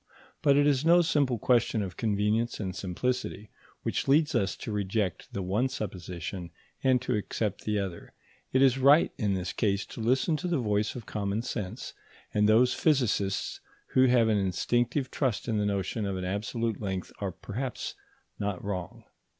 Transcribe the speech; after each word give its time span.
But 0.41 0.57
it 0.57 0.65
is 0.65 0.83
no 0.83 1.03
simple 1.03 1.37
question 1.37 1.83
of 1.83 1.95
convenience 1.95 2.59
and 2.59 2.75
simplicity 2.75 3.51
which 3.83 4.07
leads 4.07 4.33
us 4.33 4.55
to 4.55 4.71
reject 4.71 5.31
the 5.31 5.43
one 5.43 5.69
supposition 5.69 6.49
and 6.83 6.99
to 7.03 7.15
accept 7.15 7.65
the 7.65 7.77
other; 7.77 8.13
it 8.51 8.63
is 8.63 8.79
right 8.79 9.11
in 9.19 9.35
this 9.35 9.53
case 9.53 9.85
to 9.85 9.99
listen 10.01 10.35
to 10.37 10.47
the 10.47 10.57
voice 10.57 10.95
of 10.95 11.05
common 11.05 11.43
sense, 11.43 11.93
and 12.33 12.49
those 12.49 12.73
physicists 12.73 13.59
who 13.89 14.07
have 14.07 14.27
an 14.27 14.39
instinctive 14.39 15.11
trust 15.11 15.47
in 15.47 15.59
the 15.59 15.67
notion 15.67 16.07
of 16.07 16.17
an 16.17 16.25
absolute 16.25 16.81
length 16.81 17.11
are 17.19 17.31
perhaps 17.31 17.93
not 18.39 18.63
wrong. 18.63 19.03